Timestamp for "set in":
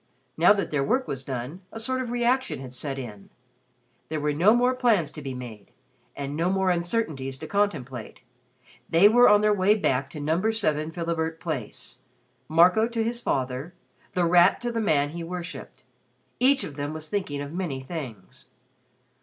2.73-3.29